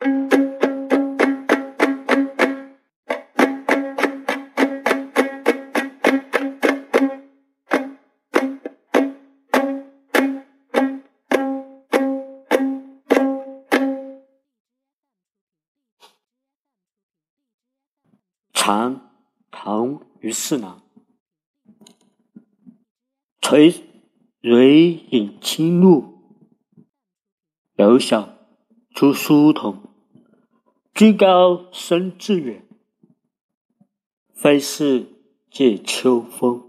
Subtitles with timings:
[0.00, 0.30] 长
[19.50, 20.80] 唐虞世南，
[23.40, 23.74] 垂
[24.40, 26.22] 蕊饮清露，
[27.74, 28.28] 刘晓
[28.94, 29.87] 出书童。
[30.98, 32.66] 居高声自远，
[34.34, 35.06] 非是
[35.48, 36.67] 藉秋风。